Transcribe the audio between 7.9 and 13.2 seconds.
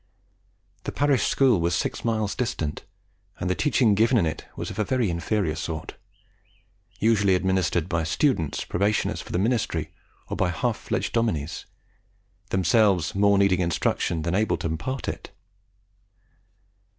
students, probationers for the ministry, or by half fledged dominies, themselves